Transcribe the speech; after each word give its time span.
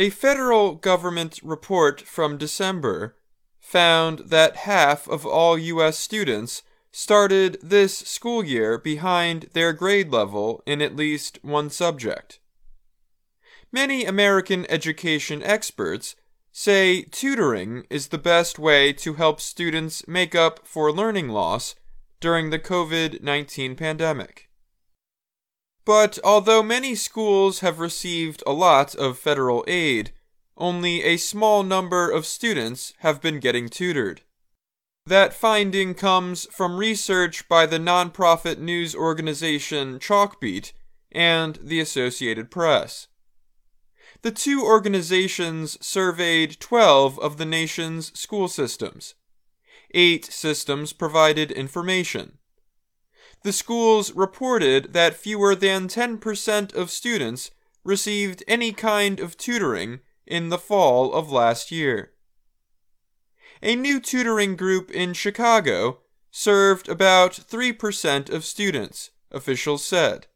A 0.00 0.08
federal 0.08 0.76
government 0.76 1.40
report 1.42 2.00
from 2.00 2.38
December 2.38 3.18
found 3.58 4.30
that 4.30 4.64
half 4.64 5.06
of 5.06 5.26
all 5.26 5.58
U.S. 5.58 5.98
students 5.98 6.62
started 6.90 7.58
this 7.62 7.98
school 7.98 8.42
year 8.42 8.78
behind 8.78 9.50
their 9.52 9.74
grade 9.74 10.08
level 10.08 10.62
in 10.64 10.80
at 10.80 10.96
least 10.96 11.38
one 11.42 11.68
subject. 11.68 12.40
Many 13.70 14.06
American 14.06 14.64
education 14.70 15.42
experts 15.42 16.16
say 16.50 17.02
tutoring 17.02 17.84
is 17.90 18.08
the 18.08 18.16
best 18.16 18.58
way 18.58 18.94
to 18.94 19.12
help 19.12 19.38
students 19.38 20.08
make 20.08 20.34
up 20.34 20.66
for 20.66 20.90
learning 20.90 21.28
loss 21.28 21.74
during 22.20 22.48
the 22.48 22.58
COVID 22.58 23.22
19 23.22 23.76
pandemic. 23.76 24.49
But 25.90 26.20
although 26.22 26.62
many 26.62 26.94
schools 26.94 27.60
have 27.66 27.80
received 27.80 28.44
a 28.46 28.52
lot 28.52 28.94
of 28.94 29.18
federal 29.18 29.64
aid, 29.66 30.12
only 30.56 31.02
a 31.02 31.16
small 31.16 31.64
number 31.64 32.08
of 32.08 32.26
students 32.26 32.94
have 32.98 33.20
been 33.20 33.40
getting 33.40 33.68
tutored. 33.68 34.20
That 35.04 35.34
finding 35.34 35.94
comes 35.94 36.46
from 36.52 36.76
research 36.76 37.48
by 37.48 37.66
the 37.66 37.80
nonprofit 37.80 38.58
news 38.58 38.94
organization 38.94 39.98
Chalkbeat 39.98 40.72
and 41.10 41.58
the 41.60 41.80
Associated 41.80 42.52
Press. 42.52 43.08
The 44.22 44.30
two 44.30 44.62
organizations 44.62 45.76
surveyed 45.84 46.60
12 46.60 47.18
of 47.18 47.36
the 47.36 47.46
nation's 47.46 48.16
school 48.16 48.46
systems. 48.46 49.16
Eight 49.92 50.24
systems 50.24 50.92
provided 50.92 51.50
information. 51.50 52.38
The 53.42 53.52
schools 53.52 54.12
reported 54.12 54.92
that 54.92 55.14
fewer 55.14 55.54
than 55.54 55.88
10% 55.88 56.74
of 56.74 56.90
students 56.90 57.50
received 57.84 58.44
any 58.46 58.72
kind 58.72 59.18
of 59.18 59.36
tutoring 59.36 60.00
in 60.26 60.50
the 60.50 60.58
fall 60.58 61.12
of 61.12 61.32
last 61.32 61.70
year. 61.70 62.12
A 63.62 63.74
new 63.76 64.00
tutoring 64.00 64.56
group 64.56 64.90
in 64.90 65.14
Chicago 65.14 65.98
served 66.30 66.88
about 66.88 67.32
3% 67.32 68.30
of 68.30 68.44
students, 68.44 69.10
officials 69.30 69.84
said 69.84 70.26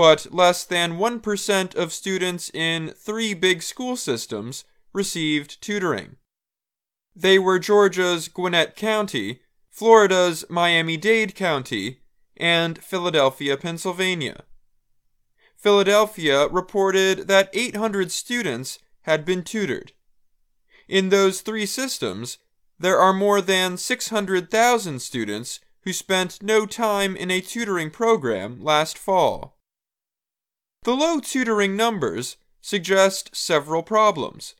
but 0.00 0.32
less 0.32 0.64
than 0.64 0.96
1% 0.96 1.74
of 1.74 1.92
students 1.92 2.50
in 2.54 2.88
three 2.96 3.34
big 3.34 3.62
school 3.62 3.96
systems 3.96 4.64
received 4.92 5.60
tutoring. 5.60 6.16
They 7.14 7.38
were 7.38 7.58
Georgia's 7.58 8.28
Gwinnett 8.28 8.76
County, 8.76 9.40
Florida's 9.80 10.44
Miami 10.50 10.98
Dade 10.98 11.34
County, 11.34 12.00
and 12.36 12.84
Philadelphia, 12.84 13.56
Pennsylvania. 13.56 14.44
Philadelphia 15.56 16.48
reported 16.48 17.28
that 17.28 17.48
800 17.54 18.12
students 18.12 18.78
had 19.04 19.24
been 19.24 19.42
tutored. 19.42 19.92
In 20.86 21.08
those 21.08 21.40
three 21.40 21.64
systems, 21.64 22.36
there 22.78 22.98
are 22.98 23.14
more 23.14 23.40
than 23.40 23.78
600,000 23.78 25.00
students 25.00 25.60
who 25.84 25.94
spent 25.94 26.42
no 26.42 26.66
time 26.66 27.16
in 27.16 27.30
a 27.30 27.40
tutoring 27.40 27.90
program 27.90 28.62
last 28.62 28.98
fall. 28.98 29.56
The 30.82 30.92
low 30.92 31.20
tutoring 31.20 31.74
numbers 31.74 32.36
suggest 32.60 33.34
several 33.34 33.82
problems. 33.82 34.54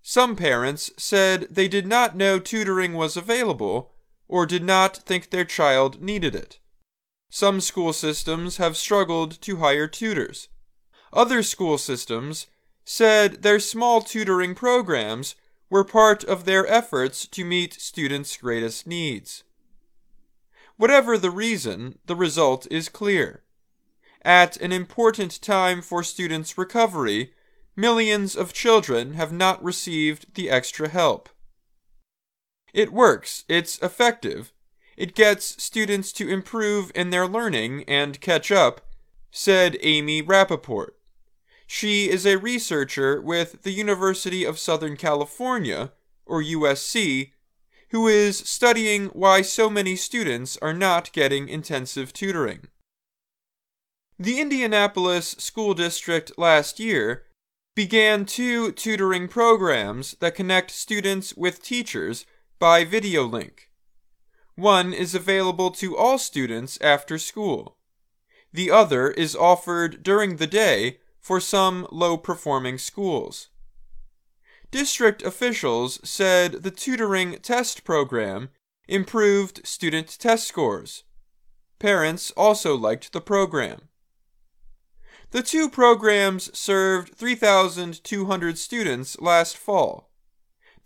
Some 0.00 0.34
parents 0.34 0.90
said 0.96 1.48
they 1.50 1.68
did 1.68 1.86
not 1.86 2.16
know 2.16 2.38
tutoring 2.38 2.94
was 2.94 3.18
available 3.18 3.91
or 4.32 4.46
did 4.46 4.64
not 4.64 4.96
think 4.96 5.28
their 5.28 5.44
child 5.44 6.00
needed 6.00 6.34
it. 6.34 6.58
Some 7.30 7.60
school 7.60 7.92
systems 7.92 8.56
have 8.56 8.76
struggled 8.76 9.38
to 9.42 9.58
hire 9.58 9.86
tutors. 9.86 10.48
Other 11.12 11.42
school 11.42 11.76
systems 11.76 12.46
said 12.84 13.42
their 13.42 13.60
small 13.60 14.00
tutoring 14.00 14.54
programs 14.54 15.34
were 15.68 15.84
part 15.84 16.24
of 16.24 16.46
their 16.46 16.66
efforts 16.66 17.26
to 17.26 17.44
meet 17.44 17.74
students' 17.74 18.38
greatest 18.38 18.86
needs. 18.86 19.44
Whatever 20.78 21.18
the 21.18 21.30
reason, 21.30 21.98
the 22.06 22.16
result 22.16 22.66
is 22.70 22.88
clear 22.88 23.42
at 24.24 24.56
an 24.58 24.72
important 24.72 25.42
time 25.42 25.82
for 25.82 26.02
students' 26.02 26.56
recovery, 26.56 27.34
millions 27.74 28.36
of 28.36 28.52
children 28.52 29.14
have 29.14 29.32
not 29.32 29.62
received 29.62 30.34
the 30.34 30.48
extra 30.48 30.88
help. 30.88 31.28
It 32.72 32.92
works, 32.92 33.44
it's 33.48 33.78
effective, 33.78 34.52
it 34.96 35.14
gets 35.14 35.62
students 35.62 36.12
to 36.12 36.28
improve 36.28 36.92
in 36.94 37.10
their 37.10 37.26
learning 37.26 37.84
and 37.88 38.20
catch 38.20 38.52
up, 38.52 38.82
said 39.30 39.76
Amie 39.82 40.22
Rapaport. 40.22 40.90
She 41.66 42.10
is 42.10 42.26
a 42.26 42.36
researcher 42.36 43.20
with 43.20 43.62
the 43.62 43.72
University 43.72 44.44
of 44.44 44.58
Southern 44.58 44.96
California, 44.96 45.92
or 46.26 46.42
USC, 46.42 47.32
who 47.90 48.06
is 48.08 48.38
studying 48.38 49.06
why 49.06 49.42
so 49.42 49.68
many 49.68 49.96
students 49.96 50.56
are 50.62 50.74
not 50.74 51.12
getting 51.12 51.48
intensive 51.48 52.12
tutoring. 52.12 52.68
The 54.18 54.40
Indianapolis 54.40 55.30
School 55.38 55.74
District 55.74 56.32
last 56.38 56.78
year 56.78 57.24
began 57.74 58.26
two 58.26 58.72
tutoring 58.72 59.28
programs 59.28 60.14
that 60.20 60.34
connect 60.34 60.70
students 60.70 61.34
with 61.36 61.62
teachers 61.62 62.26
by 62.62 62.84
video 62.84 63.24
link. 63.24 63.68
One 64.54 64.92
is 64.92 65.16
available 65.16 65.72
to 65.72 65.96
all 65.96 66.16
students 66.16 66.78
after 66.80 67.18
school. 67.18 67.76
The 68.52 68.70
other 68.70 69.10
is 69.10 69.34
offered 69.34 70.04
during 70.04 70.36
the 70.36 70.46
day 70.46 70.98
for 71.20 71.40
some 71.40 71.88
low 71.90 72.16
performing 72.16 72.78
schools. 72.78 73.48
District 74.70 75.22
officials 75.22 75.98
said 76.08 76.62
the 76.62 76.70
tutoring 76.70 77.40
test 77.42 77.82
program 77.82 78.50
improved 78.86 79.66
student 79.66 80.16
test 80.20 80.46
scores. 80.46 81.02
Parents 81.80 82.30
also 82.36 82.76
liked 82.76 83.12
the 83.12 83.20
program. 83.20 83.88
The 85.32 85.42
two 85.42 85.68
programs 85.68 86.56
served 86.56 87.16
3,200 87.16 88.56
students 88.56 89.20
last 89.20 89.56
fall. 89.56 90.11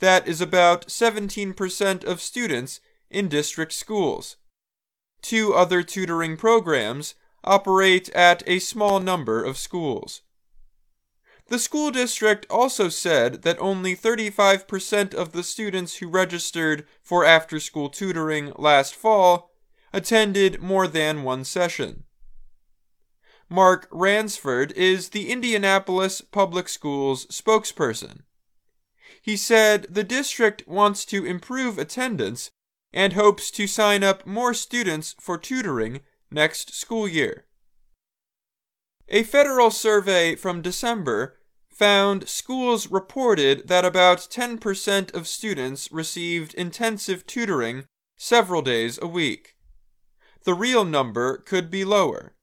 That 0.01 0.29
is 0.29 0.41
about 0.41 0.89
17% 0.89 2.05
of 2.05 2.21
students 2.21 2.81
in 3.11 3.29
district 3.29 3.73
schools. 3.73 4.37
Two 5.23 5.55
other 5.55 5.83
tutoring 5.83 6.37
programs 6.37 7.15
operate 7.45 8.09
at 8.11 8.43
a 8.47 8.59
small 8.59 9.01
number 9.01 9.43
of 9.43 9.57
schools. 9.57 10.23
The 11.49 11.59
school 11.61 11.93
district 11.93 12.45
also 12.51 12.89
said 12.89 13.43
that 13.43 13.61
only 13.61 13.95
35% 13.95 15.15
of 15.15 15.31
the 15.31 15.45
students 15.45 15.97
who 15.97 16.09
registered 16.09 16.87
for 17.03 17.25
after 17.25 17.61
school 17.61 17.89
tutoring 17.89 18.53
last 18.57 18.95
fall 18.97 19.53
attended 19.93 20.61
more 20.61 20.89
than 20.89 21.23
one 21.23 21.45
session. 21.45 22.03
Mark 23.49 23.87
Ransford 23.93 24.73
is 24.73 25.11
the 25.11 25.31
Indianapolis 25.31 26.21
Public 26.21 26.69
Schools 26.69 27.27
spokesperson. 27.27 28.23
He 29.23 29.37
said 29.37 29.87
the 29.91 30.05
district 30.05 30.67
wants 30.67 31.05
to 31.07 31.25
improve 31.25 31.79
attendance 31.79 32.51
and 32.93 33.13
hopes 33.13 33.51
to 33.53 33.67
sign 33.67 34.05
up 34.05 34.27
more 34.27 34.55
students 34.55 35.15
for 35.21 35.37
tutoring 35.37 36.01
next 36.31 36.75
school 36.75 37.09
year. 37.09 37.47
A 39.09 39.23
federal 39.23 39.71
survey 39.71 40.35
from 40.35 40.63
December 40.63 41.39
found 41.69 42.29
schools 42.29 42.91
reported 42.91 43.69
that 43.69 43.85
about 43.85 44.19
10% 44.19 45.15
of 45.15 45.29
students 45.29 45.91
received 45.93 46.55
intensive 46.55 47.27
tutoring 47.27 47.85
several 48.17 48.63
days 48.63 48.99
a 49.03 49.07
week. 49.07 49.57
The 50.45 50.55
real 50.55 50.85
number 50.85 51.37
could 51.37 51.71
be 51.71 51.85
lower 51.85 52.37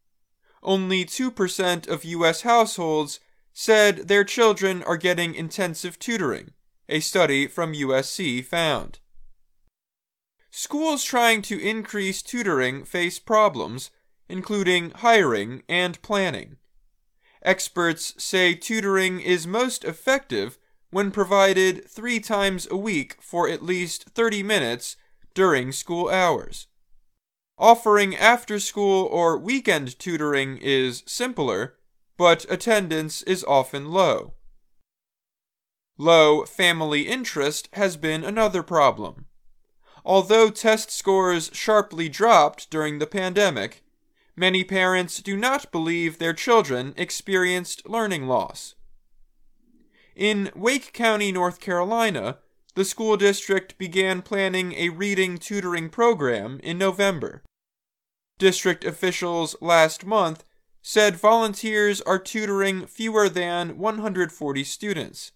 only 0.63 1.06
2% 1.06 1.88
of 1.88 2.06
U.S. 2.06 2.41
households 2.41 3.19
said 3.52 4.07
their 4.07 4.23
children 4.23 4.81
are 4.84 4.97
getting 4.97 5.35
intensive 5.35 6.00
tutoring, 6.00 6.52
a 6.90 7.00
study 7.00 7.47
from 7.47 7.74
USC 7.74 8.44
found. 8.44 9.00
Schools 10.52 11.03
trying 11.03 11.41
to 11.44 11.59
increase 11.59 12.22
tutoring 12.22 12.84
face 12.84 13.20
problems, 13.20 13.90
including 14.30 14.91
hiring 14.91 15.64
and 15.68 16.02
planning. 16.02 16.58
Experts 17.41 18.14
say 18.18 18.53
tutoring 18.53 19.20
is 19.20 19.47
most 19.47 19.84
effective 19.84 20.58
when 20.91 21.12
provided 21.12 21.90
three 21.90 22.20
times 22.20 22.68
a 22.70 22.78
week 22.78 23.18
for 23.20 23.50
at 23.50 23.64
least 23.64 24.09
30 24.09 24.44
minutes 24.44 24.96
during 25.34 25.72
school 25.72 26.09
hours. 26.09 26.68
Offering 27.58 28.16
after 28.16 28.59
school 28.59 29.06
or 29.06 29.38
weekend 29.38 29.97
tutoring 30.00 30.58
is 30.58 31.03
simpler, 31.06 31.76
but 32.18 32.46
attendance 32.50 33.24
is 33.24 33.44
often 33.44 33.90
low. 33.91 34.35
Low 35.97 36.45
family 36.45 37.07
interest 37.07 37.69
has 37.73 37.97
been 37.97 38.23
another 38.23 38.63
problem. 38.63 39.28
Although 40.03 40.49
test 40.49 40.91
scores 40.91 41.51
sharply 41.53 42.09
dropped 42.09 42.69
during 42.69 42.99
the 42.99 43.07
pandemic, 43.07 43.84
many 44.35 44.63
parents 44.63 45.22
do 45.22 45.37
not 45.37 45.72
believe 45.72 46.17
their 46.17 46.34
children 46.34 46.93
experienced 46.97 47.87
learning 47.87 48.28
loss. 48.28 48.75
In 50.16 50.51
Wake 50.55 50.93
County, 50.93 51.31
North 51.31 51.59
Carolina, 51.59 52.39
the 52.75 52.85
school 52.85 53.16
district 53.16 53.78
began 53.78 54.23
planning 54.23 54.73
a 54.73 54.89
reading 54.89 55.37
tutoring 55.37 55.89
program 55.89 56.59
in 56.63 56.78
November. 56.78 57.43
District 58.39 58.84
officials 58.84 59.55
last 59.61 60.05
month 60.05 60.43
said 60.81 61.16
volunteers 61.16 62.01
are 62.01 62.19
tutoring 62.19 62.87
fewer 62.87 63.29
than 63.29 63.78
140 63.78 64.63
students. 64.63 65.31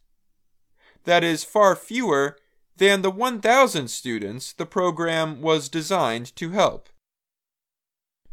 That 1.07 1.24
is 1.24 1.45
far 1.45 1.77
fewer 1.77 2.38
than 2.75 3.01
the 3.01 3.09
1,000 3.09 3.88
students 3.88 4.51
the 4.51 4.65
program 4.65 5.42
was 5.42 5.69
designed 5.69 6.36
to 6.36 6.50
help. 6.50 6.89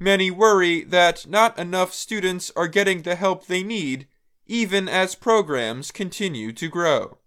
Many 0.01 0.29
worry 0.33 0.83
that 0.83 1.25
not 1.29 1.57
enough 1.57 1.95
students 1.95 2.51
are 2.57 2.67
getting 2.67 3.03
the 3.03 3.15
help 3.15 3.47
they 3.47 3.63
need, 3.63 4.09
even 4.47 4.89
as 4.89 5.15
programs 5.15 5.93
continue 5.93 6.51
to 6.55 6.69
grow. 6.69 7.19